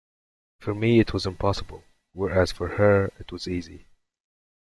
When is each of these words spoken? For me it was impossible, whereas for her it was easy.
For 0.57 0.73
me 0.73 0.99
it 0.99 1.13
was 1.13 1.27
impossible, 1.27 1.83
whereas 2.13 2.51
for 2.51 2.69
her 2.69 3.13
it 3.19 3.31
was 3.31 3.47
easy. 3.47 3.85